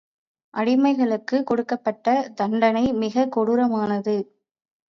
அடிமைகளுக்குக் 0.53 1.43
கொடுக்கப்பட்ட 1.43 2.31
தண்டனை 2.35 2.93
மிகக் 2.93 3.31
கொடூரமானது. 3.31 4.15